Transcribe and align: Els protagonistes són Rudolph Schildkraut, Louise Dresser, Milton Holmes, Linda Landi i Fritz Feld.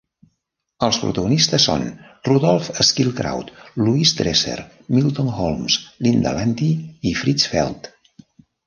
Els 0.85 0.97
protagonistes 1.01 1.67
són 1.69 1.83
Rudolph 2.29 2.71
Schildkraut, 2.89 3.53
Louise 3.85 4.19
Dresser, 4.23 4.57
Milton 4.97 5.33
Holmes, 5.37 5.79
Linda 6.09 6.35
Landi 6.41 6.73
i 7.13 7.19
Fritz 7.23 7.51
Feld. 7.55 7.95